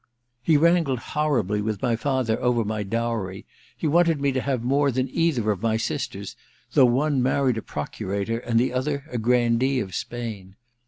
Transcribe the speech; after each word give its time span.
—He 0.51 0.57
wrangled 0.57 0.97
horribly 0.97 1.61
with 1.61 1.83
my 1.83 1.95
father 1.95 2.41
over 2.41 2.65
my 2.65 2.81
dowry— 2.81 3.45
he 3.77 3.85
wanted 3.85 4.19
me 4.19 4.31
to 4.31 4.41
have 4.41 4.63
more 4.63 4.89
than 4.89 5.07
either 5.15 5.51
of 5.51 5.61
my 5.61 5.77
sisters, 5.77 6.35
though 6.73 6.87
one 6.87 7.21
married 7.21 7.59
a 7.59 7.61
Procurator 7.61 8.39
and 8.39 8.59
the 8.59 8.73
other 8.73 9.05
a 9.11 9.19
grandee 9.19 9.79
of 9.79 9.93
Spain. 9.93 10.55